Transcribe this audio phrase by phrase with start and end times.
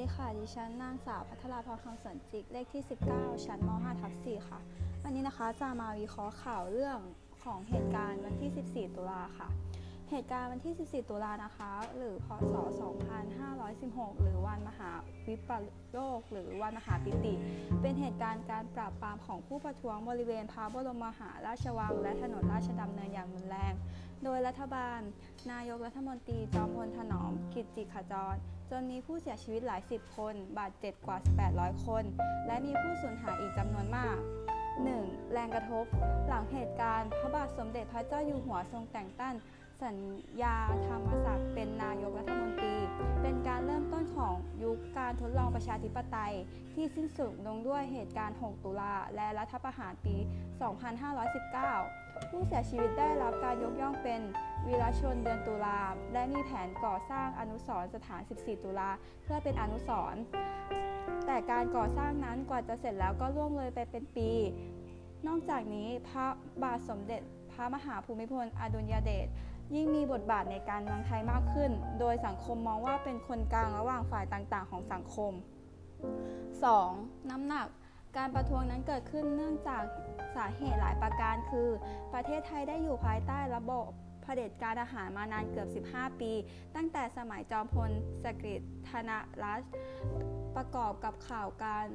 [0.00, 2.82] ดีค่ะ ดิฉันนางสาวพัทราพรคำสวนจิก เลขที่
[3.12, 4.60] 19 ชั้นม .5 ทับ4ค่ะ
[5.02, 6.98] วันนี้นะคะจะมาวิเคราะห์ข่าวเรื่อง
[7.44, 9.48] ของเหตุการณ์วันที่ 14 ตุลาค่ะ
[10.10, 12.54] เหตุการณ์วันที่ 14 ตุลานะคะ หรือพศ
[13.38, 14.90] 2516 หรือวันมหา
[15.26, 15.50] วิป
[15.94, 17.34] โลก หรือวันมหาปิติ
[17.80, 23.72] เป็นเหตุการณ์การปราบปรามของผู้ประท้วงบริเวณพระบรมมหาราชวัง และถนนราชดำเนินอย่างรุนแรง
[24.24, 25.00] โดยรัฐบาล
[25.52, 28.38] นายกรัฐมนตรีจอมพลถนอม กิจจิขจร
[28.70, 31.18] จนมีผู้เสียชีวิตหลายสิบคน บาดเจ็บกว่า
[31.50, 32.04] 800 คน
[32.46, 34.16] และมีผู้สูญหายอีกจำนวนมาก
[34.74, 35.32] 1.
[35.32, 35.84] แรงกระทบ
[36.28, 39.34] หลังเหตุการณ์ พระบาทสมเด็จพระเจ้าอยู่หัวทรงแต่งตั้ง
[39.82, 39.96] สัญ
[40.42, 42.76] ญาธรรมศักดิ์เป็นนายกรัฐมนตรี
[43.22, 46.34] เป็นการเริ่มต้นของยุคการทดลองประชาธิปไตย
[46.74, 50.16] ที่สิ้นสุดลงด้วยเหตุการณ์ 6 ตุลา และรัฐประหารปี
[51.08, 54.20] 2519 ผู้เสียชีวิตได้รับการยกย่องเป็น
[54.66, 55.80] วีรชนเดือนตุลา
[56.12, 58.90] และมีแผนก่อสร้างอนุสรสถาน 14 ตุลา
[59.22, 60.14] เพื่อเป็นอนุสร
[61.26, 64.30] แต่การก่อสร้างนั้นกว่าจะเสร็จแล้วก็ล่วงเลยไปเป็นปี
[65.26, 66.26] นอกจากนี้พระ
[66.62, 67.22] บาทสมเด็จ
[67.52, 69.28] พระมหาภูมิพลอดุลยเดช
[69.74, 75.32] ยิ่งมีบทบาทในการเมืองไทยมากขึ้น โดยสังคมมองว่าเป็นคนกลางระหว่างฝ่ายต่างๆ ของสังคม
[76.50, 77.30] 2.
[77.30, 77.66] น้ำหนัก
[78.16, 79.82] การประท้วงนั้นเกิดขึ้นเนื่องจาก
[80.36, 81.68] สาเหตุหลายประการคือ
[82.12, 83.86] ประเทศไทยได้อยู่ภายใต้ระบบ
[84.22, 86.32] เผด็จการอาหารมานานเกือบ 15 ปี
[86.76, 87.90] ตั้งแต่สมัยจอมพล
[88.24, 89.10] สฤษธน
[89.42, 89.70] รัตน์
[90.56, 91.86] ประกอบกับข่าวการ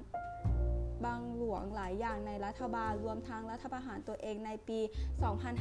[1.06, 4.80] บางหลวงหลายอย่างในรัฐบาลรวมทั้งรัฐประหารตัวเองในปี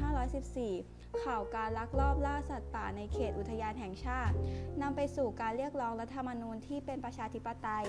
[0.00, 4.34] 2514 ข่าวการลักลอบล่าสัตว์ป่าในเขตอุทยานแห่งชาติ
[4.82, 7.86] นำไปสู่การเรียกร้องรัฐธรรมนูญที่เป็นประชาธิปไตย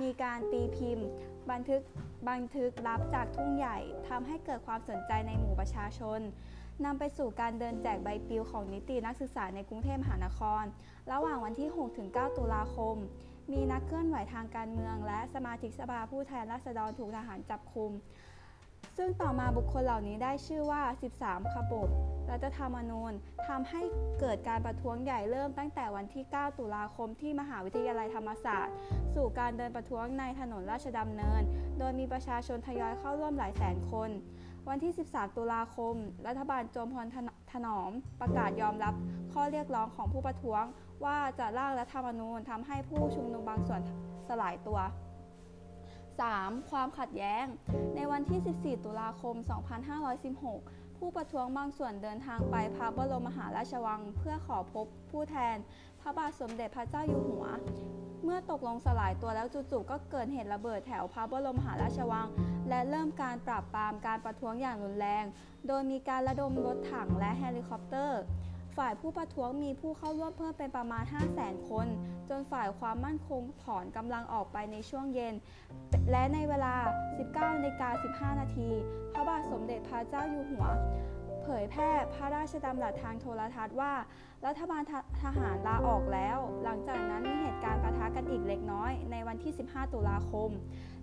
[0.00, 1.08] มีการตีพิมพ์
[1.50, 1.82] บันทึก
[2.30, 6.20] บันทึกลับจากทุ่งใหญ่ทำให้เกิดความสนใจในหมู่ประชาชน
[6.84, 10.64] นำไปสู่การเดินแจกใบปลิวของนิตินักศึกษาในกรุงเทพมหานคร
[11.12, 11.68] ระหว่างวันที่
[12.02, 12.96] 6-9 ตุลาคม
[13.52, 17.92] มีนักเคลื่อนไหวทางการเมือง และสมาชิกสภาผู้แทนราษฎรถูกทหารจับคุม
[18.96, 20.82] ซึ่งต่อมาบุคคลเหล่านี้ได้ชื่อว่า
[21.18, 21.88] 13 ขบฏ
[22.30, 23.12] รัฐธรรมนูญ
[23.48, 23.82] ทำให้
[24.20, 28.74] เกิดการประท้วงใหญ่เริ่มตั้งแต่วันที่ 9 ตุลาคมที่มหาวิทยาลัยธรรมศาสตร์
[29.14, 31.42] สู่การเดินประท้วงในถนนราชดำเนิน
[31.78, 34.10] โดยมีประชาชนทยอยเข้าร่วมหลายแสนคน
[34.68, 35.94] วันที่ 13 ตุลาคม
[36.26, 37.06] รัฐบาลจอมพล
[37.52, 37.90] ถนอม
[38.20, 38.94] ประกาศยอมรับ
[39.32, 40.64] ข้อเรียกร้องของผู้ประท้วง
[41.04, 43.80] ว่าจะร่างรัฐธรรมนูญทำให้ผู้ชุมนุมบางส่วน
[44.28, 44.80] สลายตัว
[45.94, 46.70] 3.
[46.70, 47.44] ความขัดแย้ง
[47.96, 49.34] ในวันที่ 14 ตุลาคม
[50.16, 55.56] 2516 ผู้ประท้วงบางส่วนเดินทางไปพระบรมมหาราชวัง เพื่อขอพบผู้แทน
[56.00, 57.46] พระบาทสมเด็จพระเจ้าอยู่หัว
[58.24, 62.28] เมื่อตกลงสลายตัวแล้วจู่ๆก็เกิดเหตุระเบิดแถวพระบรมมหาราชวัง
[62.68, 65.24] และเริ่มการปราบปรามการประท้วงอย่างรุนแรง
[65.66, 68.20] โดยมีการระดมรถถังและเฮลิคอปเตอร์
[68.78, 71.04] ฝ่ายผู้ประท้วงมีผู้เข้าร่วมเพิ่มเป็นประมาณ
[71.36, 71.86] 500,000 คน
[72.28, 75.34] จนฝ่ายความมั่นคงถอนกำลังออกไปในช่วงเย็น
[76.10, 76.74] และในเวลา
[77.14, 78.70] 19นาฬิกา15 นาที
[79.12, 80.66] พระบาทสมเด็จพระเจ้าอยู่หัว
[81.42, 83.92] เผยแพร่พระราชดำรัสทางโทรทัศน์ว่า
[84.46, 84.82] รัฐบาล
[85.22, 90.50] ทหารลาออกแล้ว หลังจากนั้นมีเหตุการณ์ปะทะกันอีกเล็กน้อย ในวันที่ 15 ตุลาคม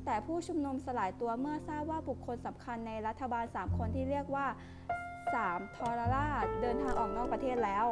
[0.06, 4.48] แต่ผู้ชุมนุมสลายตัวเมื่อทราบว่าบุคคลสำคัญในรัฐบาล 3 คนที่เรียกว่า
[5.34, 5.76] 3.
[5.76, 6.28] ทอรรา
[6.62, 7.86] เดินทางออกนอกประเทศแล้ว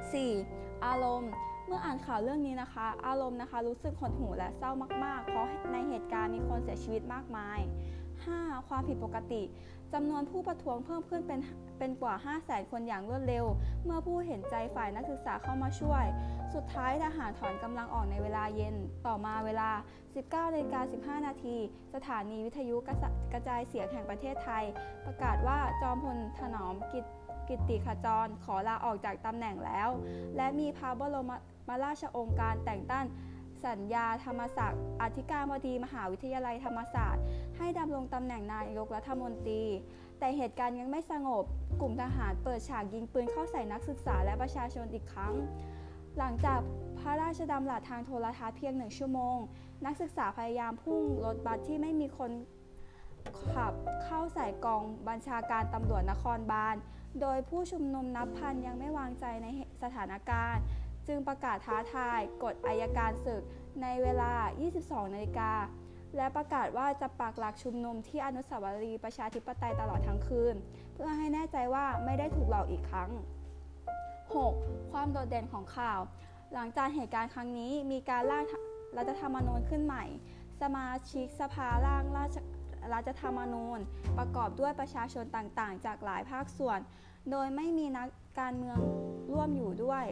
[0.00, 0.84] 4.
[0.86, 1.30] อารมณ์
[1.66, 4.70] เมื่ออ่านข่าวเรื่องนี้นะคะ อารมณ์นะคะรู้สึกหดหู่และเศร้า
[5.04, 7.58] มากๆ เพราะในเหตุการณ์มีคนเสียชีวิตมากมาย
[8.26, 8.68] 5.
[8.68, 9.42] ความผิดปกติ
[9.92, 11.40] จำนวนผู้ประท้วงเพิ่มขึ้นเป็น
[11.78, 13.44] เป็นกว่า 5 0 0แสนคนอย่างรวดเร็ว
[13.84, 16.04] เมื่อผู้เห็นใจฝ่ายนักศึกษาเข้ามาช่วย
[16.54, 18.74] สุดท้ายทหารถอนกำลังออกในเวลาเย็น
[19.06, 19.70] ต่อมาเวลา
[20.12, 20.80] 19นาฬิกา
[21.20, 21.56] 15 นาที
[21.94, 22.76] สถานีวิทยุ
[23.32, 24.64] กระจายเสียงแห่งประเทศไทย
[25.06, 27.04] ประกาศว่าจอมพลถนอมกิจ
[27.48, 29.88] กิติขจร ขอลาออกจากตำแหน่งแล้ว
[30.36, 31.16] และมีพระบร
[31.68, 33.06] มราชองค์การแต่งตั้ง
[33.66, 37.24] สัญญาธรรมศักดิ์อธิการบดีมหาวิทยาลัยธรรมศาสตร์
[37.56, 39.64] ให้ดำรงตำแหน่งนายกรัฐมนตรี
[40.18, 41.44] แต่เหตุการณ์ยังไม่สงบ
[41.80, 45.34] กลุ่มทหารเปิดฉากยิงปืนเข้าใส่นักศึกษาและประชาชนอีกครั้ง
[46.18, 46.60] หลังจาก
[46.98, 49.38] พระราชดำรัสทางโทรทัศน์เพียงหนึ่งชั่วโมง
[49.84, 52.30] นักศึกษาพยายามพุ่งรถบัสที่ไม่มีคน
[53.52, 53.72] ขับ
[54.04, 56.76] เข้าใส่กองบัญชาการตำรวจนครบาล
[57.20, 59.46] โดยผู้ชุมนุมนับพันยังไม่วางใจใน
[59.82, 60.62] สถานการณ์
[61.08, 63.42] จึงประกาศท้าทายกฎอายการศึก
[63.82, 64.32] ในเวลา
[64.72, 65.52] 22 นาฬิกา
[66.16, 70.54] และประกาศว่าจะปักหลักชุมนุมที่อนุสาวรีย์ประชาธิปไตยตลอดทั้งคืน
[70.94, 73.10] เพื่อให้แน่ใจว่าไม่ได้ถูกหลอกอีกครั้ง
[74.20, 74.92] 6.
[74.92, 76.00] ความโดดเด่นของข่าว
[76.54, 78.44] หลังจากเหตุการณ์ครั้งนี้มีการร่าง
[78.96, 80.04] รัฐธรรมนูญขึ้นใหม่
[80.60, 82.36] สมาชิกสภาร่างราช
[82.92, 83.78] รัฐธรรมนูญ
[84.18, 86.80] ประกอบด้วยประชาชนต่างๆ จากหลายภาคส่วน
[87.30, 88.08] โดยไม่มีนัก
[88.40, 88.78] การเมือง
[89.32, 90.04] ร่วมอยู่ด้วย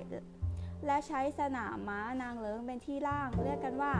[0.86, 3.94] และใช้สนามม้านางเลิ้งเป็นที่ล่าง เรียกกันว่า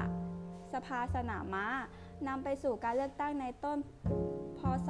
[0.73, 1.67] สภาสนามม้า
[2.27, 3.79] นำไปสู่การเลือกตั้งในต้น
[4.59, 4.89] พศ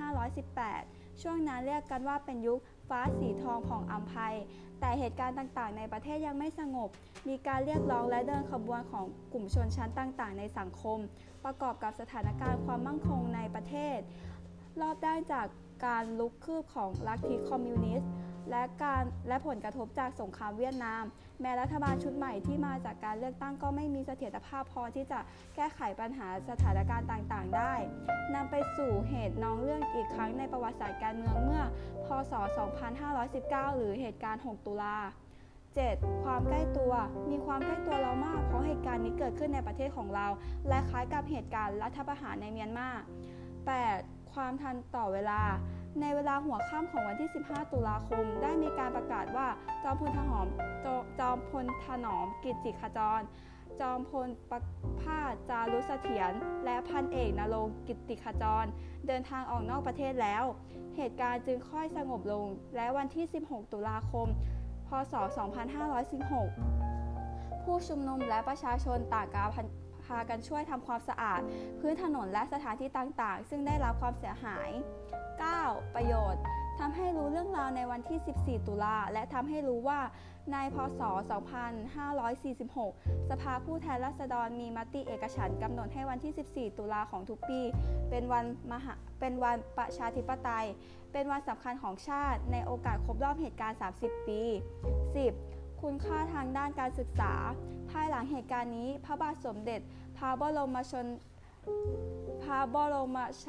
[0.00, 2.58] 2518 ช่วงนั้นเรียกกันว่าเป็นยุค
[2.88, 4.34] ฟ้าสีทองของอัมภัย
[4.80, 6.88] แต่เหตุการณ์ต่างๆ ในประเทศยังไม่สงบ
[7.28, 10.98] มีการเรียกร้องและเดินขบวนของกลุ่มชนชั้นต่างๆ ในสังคม
[11.44, 13.98] ประกอบกับสถานการณ์ความมั่งคงในประเทศ
[14.80, 15.46] รอบด้านจาก
[15.86, 18.10] การลุกคืบของลัทธิคอมมิวนิสต์
[18.50, 21.04] และการและผลกระทบจากสงครามเวียดนาม
[21.40, 25.18] แม้รัฐบาลชุดใหม่ที่มาจากการเลือกตั้งก็ไม่มีเสถียรภาพพอที่จะ
[25.56, 27.74] แก้ไขปัญหาสถานการณ์ต่างๆ ได้
[28.34, 31.62] นำไปสู่เหตุน้องเรื่องอีกครั้งในประวัติศาสตร์การเมืองเมื่อ
[32.06, 32.32] พศ
[33.04, 34.98] 2519 หรือเหตุการณ์ 6 ตุลา
[35.60, 36.24] 7.
[36.24, 36.92] ความใกล้ตัว
[37.30, 40.26] มีความใกล้ตัวเรามาก เพราะเหตุการณ์นี้เกิดขึ้นในประเทศของเรา
[40.68, 42.88] และคล้ายกับเหตุการณ์รัฐประหารในเมียนมา
[43.60, 44.32] 8.
[44.32, 45.40] ความทันต่อเวลา
[46.00, 49.48] ในเวลาหัวค่ำของวันที่ 15 ตุลาคม ได้มีการประกาศว่า
[49.82, 50.46] จอมพลทหอม
[50.84, 50.86] จ
[51.20, 53.20] จอมพลถนอมกิจจิขจร
[53.80, 54.60] จอมพลประ
[55.00, 56.32] ภาสจารุเสถียร
[56.64, 58.64] และพันเอกนรงกิตติขจร
[59.06, 60.44] เดินทางออกนอกประเทศแล้ว
[60.96, 62.46] เหตุการณ์จึงค่อยสงบลง
[62.76, 64.28] และวันที่ 16 ตุลาคม
[64.88, 65.14] พศ
[66.78, 69.44] 2516 ผู้ชุมนุมและประชาชนต่างกา
[70.06, 71.40] พากันช่วยทำความสะอาด
[71.80, 74.70] พื้นถนนและสถานที่ต่างๆ ซึ่งได้รับความเสียหาย
[75.32, 75.94] 9.
[75.94, 76.42] ประโยชน์
[76.78, 80.00] ทำให้รู้เรื่องราวในวันที่ 14 ตุลา และทำให้รู้ว่า
[80.52, 81.00] ในพศ
[82.36, 87.60] 2546 สภาผู้แทนราษฎรมีมติเอกฉันกำหนดให้วันที่ 14 ตุลาของทุกปี
[88.10, 90.66] เป็นวันมหาเป็นวันประชาธิปไตย
[91.12, 94.40] เป็นวันสำคัญของชาติในโอกาสครบรอบเหตุการณ์ 30 ปี
[95.26, 95.55] 10.
[95.82, 97.32] คุณค่าทางด้านการศึกษา
[97.90, 99.80] ภายหลังเหตุการณ์นี้ พระบาทสมเด็จ
[100.18, 101.06] พระบรมชน
[102.42, 103.44] พระบรมช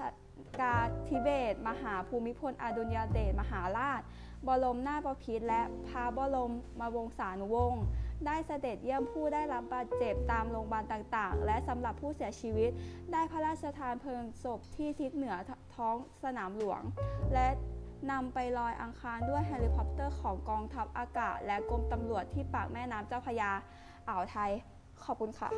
[0.59, 0.75] กา
[1.07, 4.01] ธิเบศมหาภูมิพลอดุลยเดชมหาราช
[4.47, 7.83] บรมนาถบพิตรและพระบรมมาวงศานุวงศ์
[8.25, 12.69] ได้เสด็จเยี่ยมผู้ได้รับบาดเจ็บตามโรงพยาบาลต่างๆ และสำหรับผู้เสียชีวิต
[13.12, 15.35] ได้พระราชทานเพลิงศพที่ทิศเหนือ
[15.75, 16.81] ท้องสนามหลวง
[17.33, 17.47] และ
[18.11, 23.51] นำไปลอยอังคารด้วยเฮลิคอปเตอร์ของกองทัพอากาศ และกรมตำรวจที่ปากแม่น้ำเจ้าพระยา
[24.09, 24.51] อ่าวไทย
[25.03, 25.49] ขอบคุณค่ะ